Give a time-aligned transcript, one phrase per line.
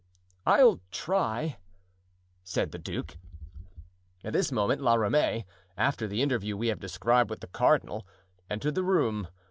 [0.47, 1.57] "I'll try,"
[2.43, 3.19] said the duke.
[4.23, 5.45] At this moment La Ramee,
[5.77, 8.07] after the interview we have described with the cardinal,
[8.49, 9.27] entered the room.